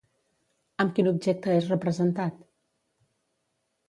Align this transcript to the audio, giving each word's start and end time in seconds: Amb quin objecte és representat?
Amb 0.83 0.95
quin 0.99 1.09
objecte 1.11 1.53
és 1.57 1.67
representat? 1.73 2.39